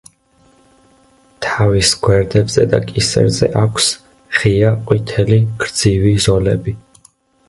თავის 1.47 1.91
გვერდებზე 2.07 2.65
და 2.71 2.79
კისერზე 2.91 3.49
აქვს 3.63 3.89
ღია 4.39 4.71
ყვითელი 4.87 5.37
გრძივი 5.65 6.15
ზოლები. 6.27 6.75